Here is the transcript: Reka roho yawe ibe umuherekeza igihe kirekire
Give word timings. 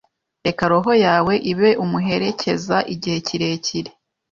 Reka 0.45 0.63
roho 0.71 0.91
yawe 1.05 1.33
ibe 1.51 1.69
umuherekeza 1.83 2.77
igihe 2.93 3.17
kirekire 3.27 3.91